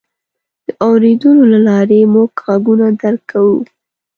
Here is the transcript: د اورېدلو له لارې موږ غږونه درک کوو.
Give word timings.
د 0.65 0.67
اورېدلو 0.87 1.43
له 1.53 1.59
لارې 1.67 1.99
موږ 2.13 2.31
غږونه 2.45 2.87
درک 3.01 3.21
کوو. 3.31 3.57